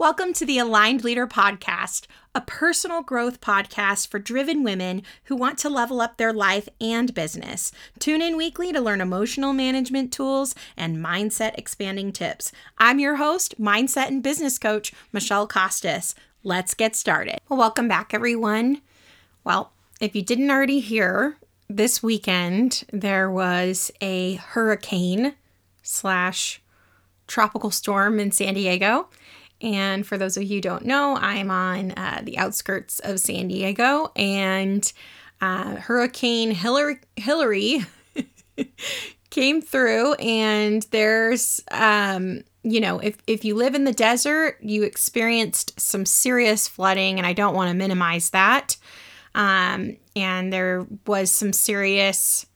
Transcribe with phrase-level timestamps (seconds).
[0.00, 5.58] Welcome to the Aligned Leader Podcast, a personal growth podcast for driven women who want
[5.58, 7.72] to level up their life and business.
[7.98, 12.52] Tune in weekly to learn emotional management tools and mindset expanding tips.
[12.78, 16.14] I'm your host, mindset and business coach, Michele Costas.
[16.44, 17.40] Let's get started.
[17.48, 18.82] Well, welcome back, everyone.
[19.42, 21.38] Well, if you didn't already hear,
[21.68, 25.34] this weekend there was a hurricane
[25.82, 26.62] slash
[27.26, 29.08] tropical storm in San Diego.
[29.60, 33.48] And for those of you who don't know, I'm on uh, the outskirts of San
[33.48, 34.90] Diego, and
[35.40, 37.84] uh, Hurricane Hilary, Hilary
[39.30, 40.14] came through.
[40.14, 46.06] And there's, um, you know, if, if you live in the desert, you experienced some
[46.06, 48.76] serious flooding, and I don't want to minimize that.
[49.34, 52.46] Um, and there was some serious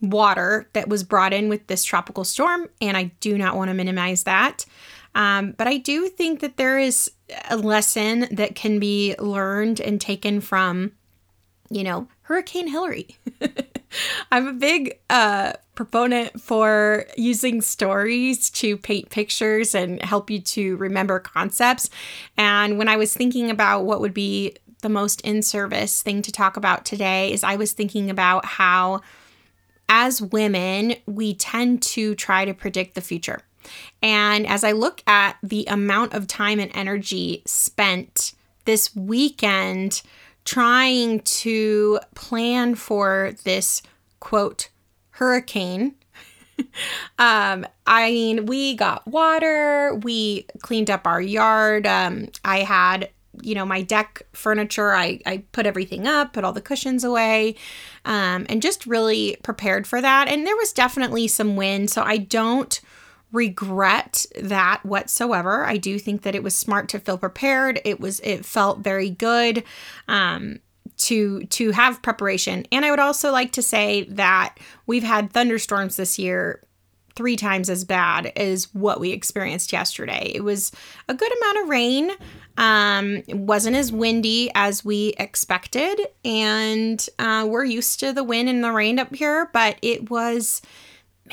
[0.00, 3.74] water that was brought in with this tropical storm, and I do not want to
[3.74, 4.64] minimize that.
[5.16, 7.10] Um, but I do think that there is
[7.48, 10.92] a lesson that can be learned and taken from,
[11.70, 13.16] you know, Hurricane Hilary.
[14.30, 20.76] I'm a big uh, proponent for using stories to paint pictures and help you to
[20.76, 21.88] remember concepts.
[22.36, 26.30] And when I was thinking about what would be the most in service thing to
[26.30, 29.00] talk about today, is I was thinking about how,
[29.88, 33.40] as women, we tend to try to predict the future.
[34.02, 38.32] And as I look at the amount of time and energy spent
[38.64, 40.02] this weekend
[40.44, 43.82] trying to plan for this
[44.20, 44.68] quote
[45.10, 45.94] hurricane
[47.18, 51.86] um, I mean, we got water, we cleaned up our yard.
[51.86, 53.10] Um, I had,
[53.42, 57.56] you know, my deck furniture, I, I put everything up, put all the cushions away,
[58.04, 60.28] um, and just really prepared for that.
[60.28, 62.80] And there was definitely some wind, so I don't
[63.32, 65.64] regret that whatsoever.
[65.64, 67.80] I do think that it was smart to feel prepared.
[67.84, 69.64] It was it felt very good
[70.08, 70.60] um
[70.96, 72.64] to to have preparation.
[72.72, 74.56] And I would also like to say that
[74.86, 76.62] we've had thunderstorms this year
[77.16, 80.30] three times as bad as what we experienced yesterday.
[80.34, 80.70] It was
[81.08, 82.10] a good amount of rain.
[82.58, 88.48] Um, it wasn't as windy as we expected, and uh, we're used to the wind
[88.48, 90.60] and the rain up here, but it was,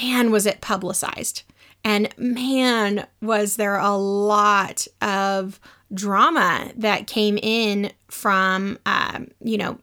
[0.01, 1.43] man, was it publicized.
[1.83, 5.59] And man, was there a lot of
[5.93, 9.79] drama that came in from, um, you know,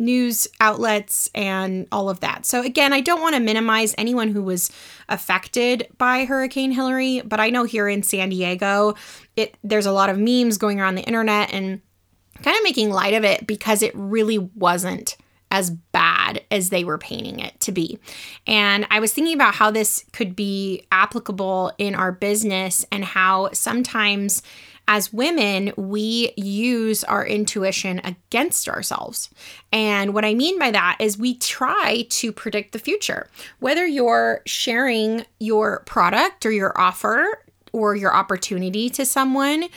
[0.00, 2.46] news outlets and all of that.
[2.46, 4.72] So again, I don't want to minimize anyone who was
[5.08, 8.94] affected by Hurricane Hilary, but I know here in San Diego,
[9.36, 11.82] it there's a lot of memes going around the internet and
[12.42, 15.16] kind of making light of it because it really wasn't
[15.50, 17.98] as bad as they were painting it to be.
[18.46, 23.50] And I was thinking about how this could be applicable in our business and how
[23.52, 24.42] sometimes
[24.90, 29.30] as women, we use our intuition against ourselves.
[29.72, 33.28] And what I mean by that is we try to predict the future.
[33.60, 39.68] Whether you're sharing your product or your offer or your opportunity to someone,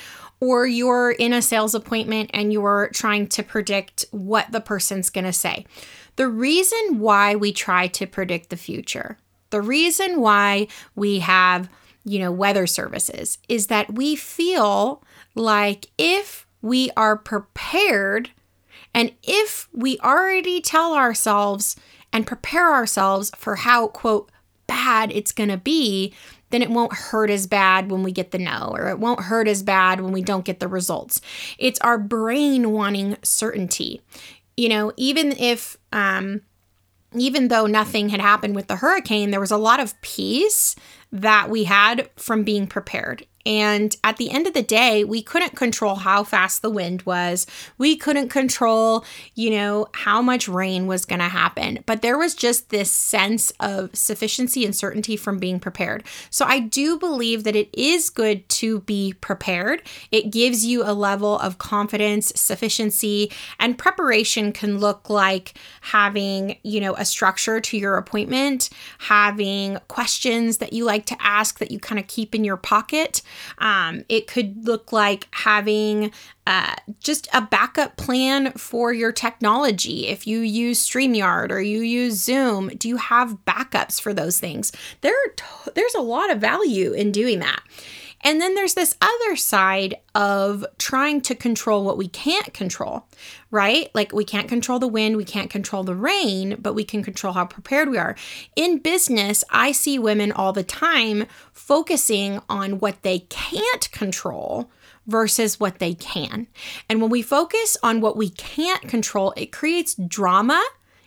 [0.43, 5.23] or you're in a sales appointment and you're trying to predict what the person's going
[5.23, 5.65] to say.
[6.17, 9.17] The reason why we try to predict the future,
[9.51, 11.69] the reason why we have,
[12.03, 15.01] you know, weather services is that we feel
[15.33, 18.31] like if we are prepared
[18.93, 21.77] and if we already tell ourselves
[22.11, 24.29] and prepare ourselves for how, quote,
[24.67, 26.13] bad it's going to be,
[26.53, 29.47] then it won't hurt as bad when we get the no, or it won't hurt
[29.47, 31.19] as bad when we don't get the results.
[31.57, 34.01] It's our brain wanting certainty.
[34.55, 36.41] You know, even if, um,
[37.15, 40.75] even though nothing had happened with the hurricane, there was a lot of peace
[41.11, 43.25] that we had from being prepared.
[43.45, 47.45] And at the end of the day, we couldn't control how fast the wind was.
[47.77, 49.05] We couldn't control,
[49.35, 51.83] you know, how much rain was going to happen.
[51.85, 56.03] But there was just this sense of sufficiency and certainty from being prepared.
[56.29, 59.81] So I do believe that it is good to be prepared.
[60.11, 66.79] It gives you a level of confidence, sufficiency, and preparation can look like having, you
[66.79, 68.69] know, a structure to your appointment,
[68.99, 73.21] having questions that you like to ask that you kind of keep in your pocket
[73.57, 76.11] um, it could look like having
[76.45, 80.07] uh, just a backup plan for your technology.
[80.07, 84.71] If you use StreamYard or you use Zoom, do you have backups for those things?
[85.01, 85.13] There,
[85.73, 87.61] there's a lot of value in doing that.
[88.23, 93.05] And then there's this other side of trying to control what we can't control,
[93.51, 93.89] right?
[93.93, 97.33] Like we can't control the wind, we can't control the rain, but we can control
[97.33, 98.15] how prepared we are.
[98.55, 104.71] In business, I see women all the time focusing on what they can't control
[105.05, 106.47] versus what they can.
[106.89, 110.63] And when we focus on what we can't control, it creates drama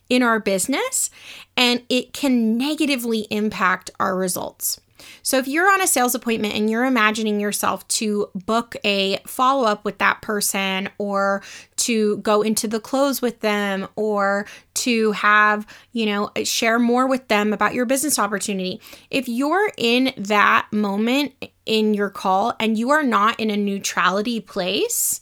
[0.08, 1.10] in our business
[1.56, 4.80] and it can negatively impact our results.
[5.23, 9.67] So, if you're on a sales appointment and you're imagining yourself to book a follow
[9.67, 11.43] up with that person or
[11.76, 17.29] to go into the close with them or to have, you know, share more with
[17.29, 18.81] them about your business opportunity,
[19.11, 21.32] if you're in that moment
[21.64, 25.20] in your call and you are not in a neutrality place,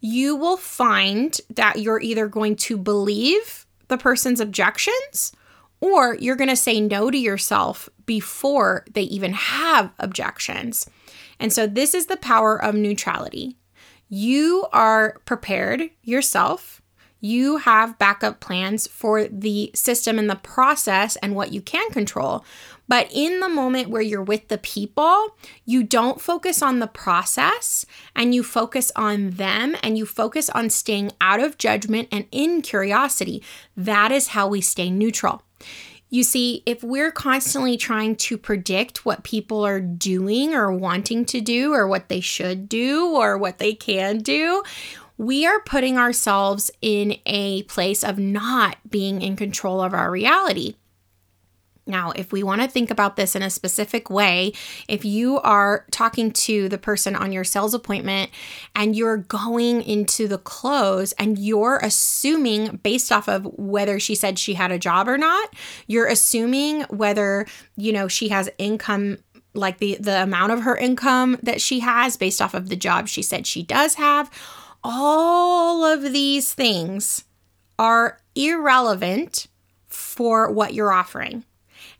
[0.00, 5.32] you will find that you're either going to believe the person's objections
[5.80, 10.88] or you're going to say no to yourself before they even have objections.
[11.38, 13.56] And so, this is the power of neutrality.
[14.08, 16.80] You are prepared yourself.
[17.20, 22.44] You have backup plans for the system and the process and what you can control.
[22.88, 27.84] But in the moment where you're with the people, you don't focus on the process
[28.14, 32.62] and you focus on them and you focus on staying out of judgment and in
[32.62, 33.42] curiosity.
[33.76, 35.42] That is how we stay neutral.
[36.08, 41.40] You see, if we're constantly trying to predict what people are doing or wanting to
[41.40, 44.62] do, or what they should do, or what they can do,
[45.18, 50.76] we are putting ourselves in a place of not being in control of our reality.
[51.86, 54.52] Now, if we want to think about this in a specific way,
[54.88, 58.30] if you are talking to the person on your sales appointment
[58.74, 64.38] and you're going into the close and you're assuming based off of whether she said
[64.38, 65.54] she had a job or not,
[65.86, 67.46] you're assuming whether,
[67.76, 69.18] you know, she has income
[69.54, 73.08] like the the amount of her income that she has based off of the job
[73.08, 74.30] she said she does have.
[74.84, 77.24] All of these things
[77.78, 79.46] are irrelevant
[79.86, 81.44] for what you're offering.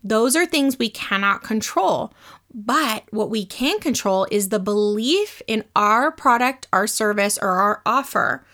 [0.09, 2.13] Those are things we cannot control.
[2.55, 7.83] But what we can control is the belief in our product, our service, or our
[7.85, 8.47] offer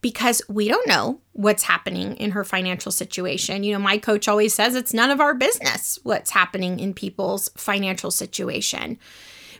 [0.00, 3.64] because we don't know what's happening in her financial situation.
[3.64, 7.48] You know, my coach always says it's none of our business what's happening in people's
[7.56, 8.98] financial situation.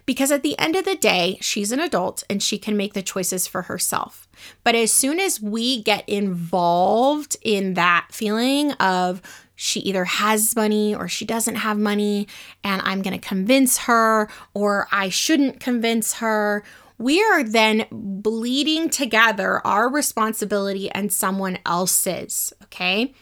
[0.06, 3.02] Because at the end of the day, she's an adult and she can make the
[3.02, 4.26] choices for herself.
[4.64, 9.20] But as soon as we get involved in that feeling of
[9.60, 12.28] she either has money or she doesn't have money,
[12.62, 16.62] and I'm going to convince her, or I shouldn't convince her.
[16.96, 23.12] We are then bleeding together our responsibility and someone else's, okay?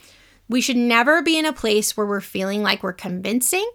[0.47, 3.69] We should never be in a place where we're feeling like we're convincing,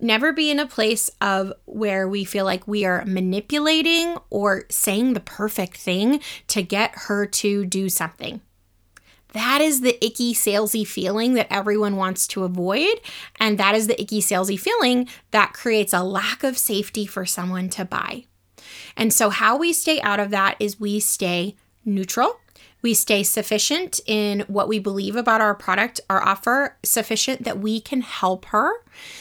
[0.00, 5.12] never be in a place of where we feel like we are manipulating or saying
[5.12, 8.40] the perfect thing to get her to do something.
[9.32, 13.00] That is the icky, salesy feeling that everyone wants to avoid.
[13.40, 17.68] And that is the icky, salesy feeling that creates a lack of safety for someone
[17.70, 18.24] to buy.
[18.96, 22.38] And so, how we stay out of that is we stay neutral.
[22.82, 27.80] We stay sufficient in what we believe about our product, our offer, sufficient that we
[27.80, 28.72] can help her,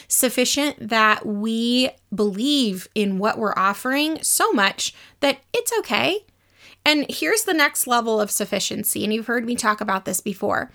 [0.08, 6.26] sufficient that we believe in what we're offering so much that it's okay
[6.86, 10.72] and here's the next level of sufficiency, and you've heard me talk about this before.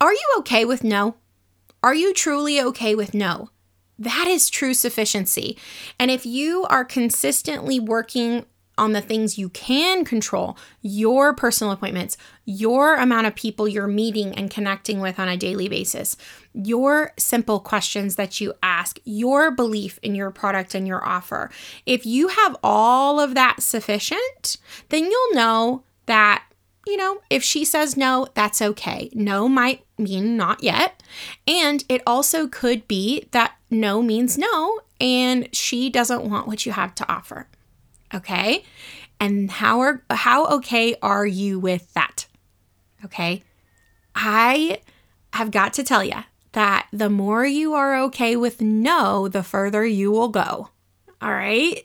[0.00, 1.16] Are you okay with no?
[1.82, 3.50] Are you truly okay with no?
[3.98, 5.56] That is true sufficiency.
[5.98, 8.44] And if you are consistently working
[8.78, 14.34] on the things you can control your personal appointments, your amount of people you're meeting
[14.34, 16.16] and connecting with on a daily basis,
[16.52, 21.50] your simple questions that you ask, your belief in your product and your offer.
[21.86, 24.56] If you have all of that sufficient,
[24.90, 26.42] then you'll know that.
[26.88, 29.10] You know, if she says no, that's okay.
[29.12, 31.02] No might mean not yet.
[31.44, 36.70] And it also could be that no means no, and she doesn't want what you
[36.70, 37.48] have to offer.
[38.14, 38.64] Okay.
[39.18, 42.26] And how are how okay are you with that?
[43.04, 43.42] Okay.
[44.14, 44.80] I
[45.32, 49.84] have got to tell you that the more you are okay with no, the further
[49.84, 50.70] you will go.
[51.20, 51.84] All right.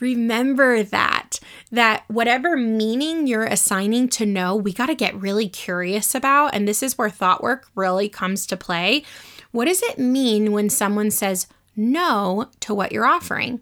[0.00, 1.38] Remember that,
[1.70, 6.54] that whatever meaning you're assigning to no, we got to get really curious about.
[6.54, 9.04] And this is where thought work really comes to play.
[9.52, 13.60] What does it mean when someone says no to what you're offering?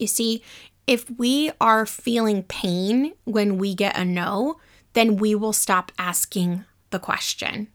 [0.00, 0.42] You see,
[0.86, 4.58] if we are feeling pain when we get a no,
[4.94, 7.68] then we will stop asking the question.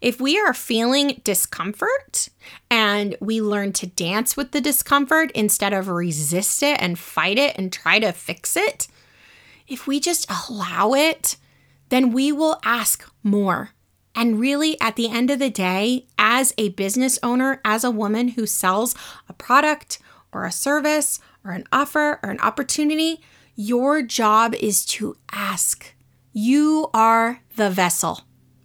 [0.00, 2.28] If we are feeling discomfort
[2.70, 7.58] and we learn to dance with the discomfort instead of resist it and fight it
[7.58, 8.86] and try to fix it,
[9.66, 11.36] if we just allow it,
[11.88, 13.70] then we will ask more.
[14.14, 18.28] And really, at the end of the day, as a business owner, as a woman
[18.28, 18.94] who sells
[19.28, 19.98] a product
[20.32, 23.20] or a service or an offer or an opportunity,
[23.54, 25.94] your job is to ask.
[26.32, 28.22] You are the vessel.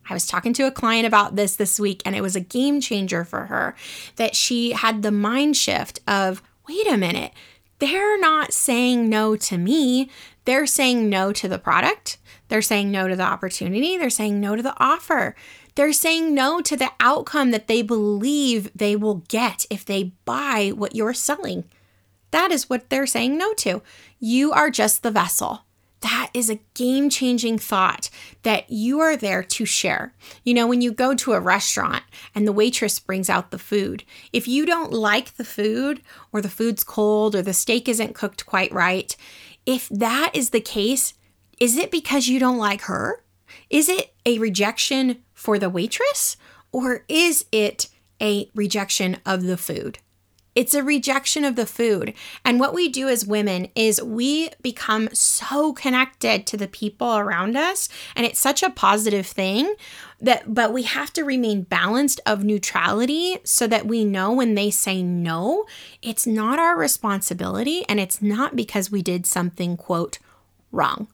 [0.09, 2.81] I was talking to a client about this this week, and it was a game
[2.81, 3.75] changer for her
[4.15, 7.31] that she had the mind shift of wait a minute,
[7.79, 10.09] they're not saying no to me.
[10.45, 12.17] They're saying no to the product.
[12.47, 13.97] They're saying no to the opportunity.
[13.97, 15.35] They're saying no to the offer.
[15.75, 20.71] They're saying no to the outcome that they believe they will get if they buy
[20.75, 21.65] what you're selling.
[22.31, 23.81] That is what they're saying no to.
[24.19, 25.65] You are just the vessel.
[26.01, 28.09] That is a game changing thought
[28.43, 30.13] that you are there to share.
[30.45, 34.05] You know, when you go to a restaurant and the waitress brings out the food,
[34.31, 38.45] if you don't like the food, or the food's cold, or the steak isn't cooked
[38.45, 39.13] quite right,
[39.65, 41.15] if that is the case,
[41.59, 43.21] is it because you don't like her?
[43.69, 46.37] Is it a rejection for the waitress?
[46.71, 47.89] Or is it
[48.21, 49.99] a rejection of the food?
[50.55, 52.13] It's a rejection of the food.
[52.43, 57.55] And what we do as women is we become so connected to the people around
[57.55, 57.87] us.
[58.15, 59.75] And it's such a positive thing
[60.19, 64.71] that, but we have to remain balanced of neutrality so that we know when they
[64.71, 65.65] say no,
[66.01, 70.19] it's not our responsibility and it's not because we did something, quote,
[70.71, 71.07] wrong.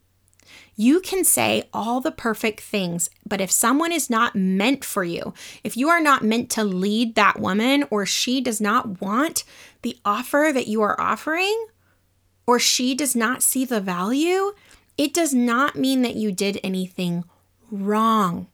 [0.75, 5.34] You can say all the perfect things, but if someone is not meant for you,
[5.63, 9.46] if you are not meant to lead that woman, or she does not want
[9.84, 11.67] the offer that you are offering,
[12.46, 14.53] or she does not see the value,
[14.98, 17.24] it does not mean that you did anything
[17.72, 18.48] wrong.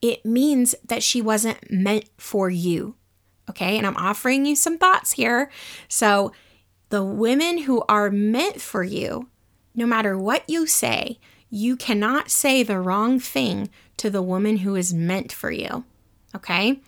[0.00, 2.94] It means that she wasn't meant for you.
[3.50, 5.50] Okay, and I'm offering you some thoughts here.
[5.88, 6.32] So,
[6.88, 9.28] the women who are meant for you,
[9.74, 11.18] no matter what you say,
[11.54, 15.84] you cannot say the wrong thing to the woman who is meant for you.
[16.34, 16.80] Okay?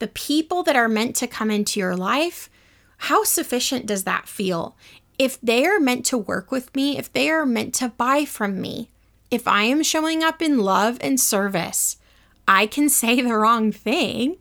[0.00, 2.50] The people that are meant to come into your life,
[2.96, 4.76] how sufficient does that feel?
[5.20, 8.60] If they are meant to work with me, if they are meant to buy from
[8.60, 8.88] me,
[9.30, 11.96] if I am showing up in love and service,
[12.48, 14.36] I can say the wrong thing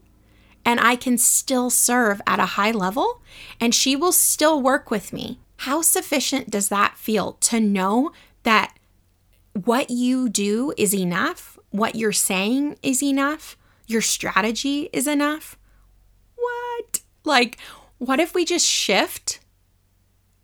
[0.65, 3.21] and I can still serve at a high level
[3.61, 5.39] and she will still work with me.
[5.57, 8.76] How sufficient does that feel to know that
[9.65, 15.57] what you do is enough, what you're saying is enough, your strategy is enough.
[16.35, 17.01] What?
[17.23, 17.57] Like,
[17.97, 19.39] what if we just shift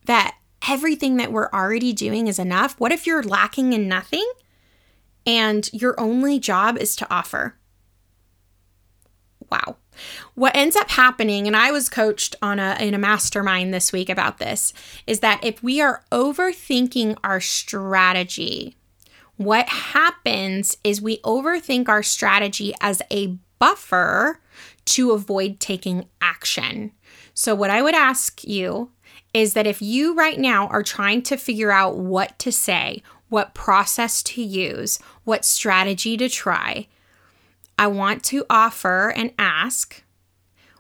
[0.06, 2.80] that everything that we're already doing is enough?
[2.80, 4.26] What if you're lacking in nothing
[5.26, 7.56] and your only job is to offer?
[9.52, 9.78] Wow.
[10.34, 14.10] What ends up happening, and I was coached on a in a mastermind this week
[14.10, 14.74] about this,
[15.06, 18.76] is that if we are overthinking our strategy,
[19.38, 24.40] what happens is we overthink our strategy as a buffer
[24.86, 26.92] to avoid taking action.
[27.34, 28.92] So, what I would ask you
[29.34, 33.56] is that if you right now are trying to figure out what to say, what
[33.56, 36.88] process to use, what strategy to try,
[37.80, 40.04] I want to offer and ask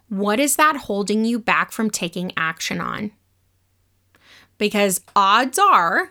[0.09, 3.11] what is that holding you back from taking action on?
[4.63, 6.09] Because odds are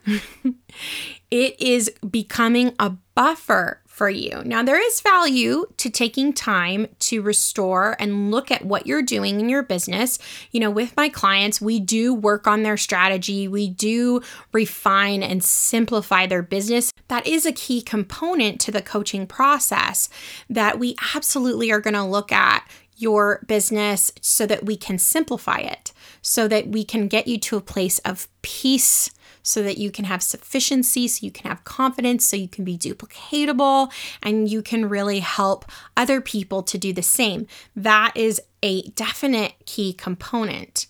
[1.31, 4.43] it is becoming a buffer for you.
[4.45, 9.41] Now, there is value to taking time to restore and look at what you're doing
[9.41, 10.19] in your business.
[10.51, 14.21] You know, with my clients, we do work on their strategy, we do
[14.53, 16.93] refine and simplify their business.
[17.09, 20.11] That is a key component to the coaching process
[20.51, 25.59] that we absolutely are going to look at your business so that we can simplify
[25.59, 25.92] it,
[26.23, 29.11] so that we can get you to a place of peace
[29.43, 32.79] so that you can have sufficiency, so you can have confidence, so you can be
[32.79, 35.65] duplicatable, and you can really help
[35.97, 37.47] other people to do the same.
[37.75, 40.87] That is a definite key component.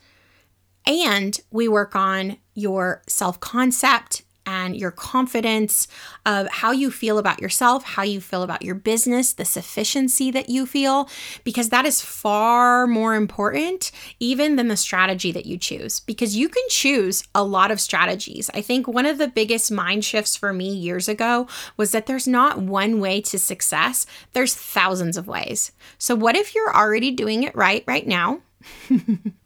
[0.87, 5.89] And we work on your self concept and your confidence
[6.27, 10.49] of how you feel about yourself, how you feel about your business, the sufficiency that
[10.49, 11.09] you feel,
[11.45, 16.01] because that is far more important even than the strategy that you choose.
[16.01, 18.51] Because you can choose a lot of strategies.
[18.55, 21.47] I think one of the biggest mind shifts for me years ago
[21.77, 25.73] was that there's not one way to success, there's thousands of ways.
[25.99, 28.41] So, what if you're already doing it right right now?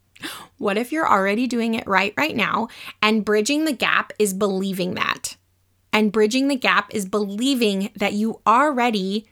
[0.58, 2.68] What if you're already doing it right right now?
[3.02, 5.36] And bridging the gap is believing that.
[5.92, 9.26] And bridging the gap is believing that you already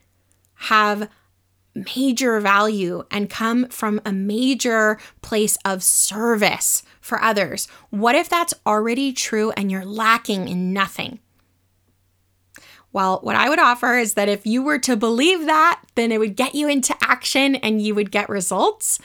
[0.55, 1.09] have
[1.75, 7.67] major value and come from a major place of service for others.
[7.91, 11.19] What if that's already true and you're lacking in nothing?
[12.95, 16.21] Well, what I would offer is that if you were to believe that, then it
[16.21, 19.01] would get you into action and you would get results.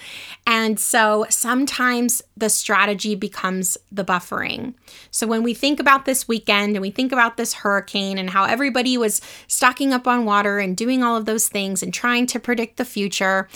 [0.46, 4.75] And so sometimes the strategy becomes the buffering.
[5.10, 8.46] So when we think about this weekend and we think about this hurricane and how
[8.46, 12.39] everybody was stocking up on water and doing all of those things and trying to
[12.39, 13.50] predict the future,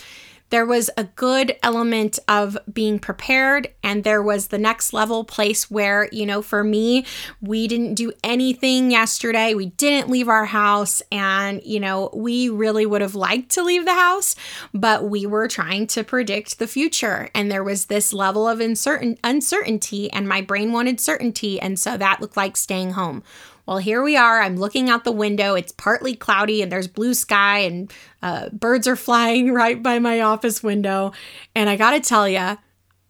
[0.54, 5.72] there was a good element of being prepared and there was the next level place
[5.72, 7.04] where you know for me
[7.42, 9.56] we didn't do anything yesterday.
[9.56, 13.86] We didn't leave our house and you know we really would have liked to leave
[13.86, 14.36] the house
[14.76, 19.18] but we were trying to predict the future and there was this level of uncertain
[19.24, 23.24] uncertainty and my brain wanted certainty and so that looked like staying home
[23.66, 24.42] well, here we are.
[24.42, 25.56] I'm looking out the window.
[25.56, 27.92] It's partly cloudy and there's blue sky and
[28.22, 31.14] uh, birds are flying right by my office window.
[31.56, 32.58] And I got to tell you,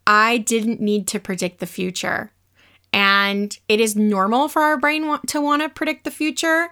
[0.06, 2.30] I didn't need to predict the future.
[2.92, 6.68] And it is normal for our brain to want to predict the future.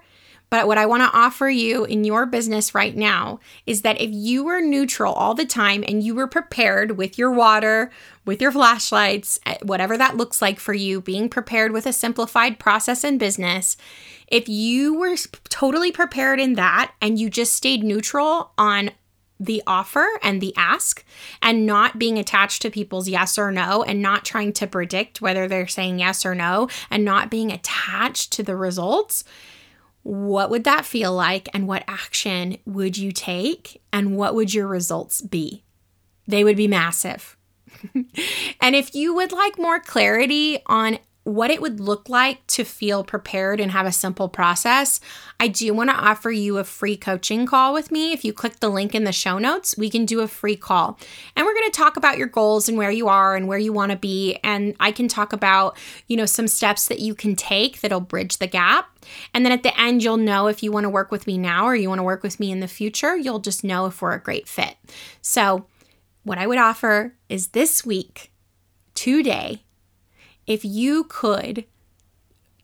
[0.53, 4.11] But what I want to offer you in your business right now is that if
[4.13, 7.89] you were neutral all the time and you were prepared with your water,
[8.23, 12.59] with your flashlights, eh, whatever that looks like for you, being prepared with a simplified
[12.59, 13.77] process in business,
[14.27, 15.15] if you were
[15.49, 18.91] totally prepared in that and you just stayed neutral on
[19.39, 21.03] the offer and the ask
[21.41, 25.47] and not being attached to people's yes or no and not trying to predict whether
[25.47, 29.23] they're saying yes or no and not being attached to the results
[30.03, 34.67] what would that feel like and what action would you take and what would your
[34.67, 35.63] results be?
[36.27, 37.37] They would be massive.
[38.61, 43.03] and if you would like more clarity on what it would look like to feel
[43.03, 44.99] prepared and have a simple process,
[45.39, 48.11] I do want to offer you a free coaching call with me.
[48.11, 50.99] If you click the link in the show notes, we can do a free call.
[51.35, 53.71] And we're going to talk about your goals and where you are and where you
[53.71, 54.37] want to be.
[54.43, 55.77] And I can talk about,
[56.07, 58.89] you know, some steps that you can take that'll bridge the gap.
[59.33, 61.65] And then at the end, you'll know if you want to work with me now
[61.65, 63.15] or you want to work with me in the future.
[63.15, 64.75] You'll just know if we're a great fit.
[65.21, 65.67] So,
[66.23, 68.31] what I would offer is this week,
[68.93, 69.62] today,
[70.47, 71.65] if you could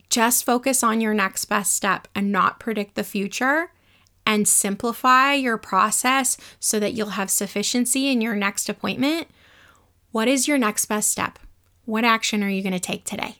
[0.10, 3.72] just focus on your next best step and not predict the future
[4.26, 9.28] and simplify your process so that you'll have sufficiency in your next appointment,
[10.12, 11.40] what is your next best step?
[11.86, 13.38] What action are you going to take today?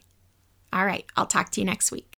[0.72, 2.09] All right, I'll talk to you next week.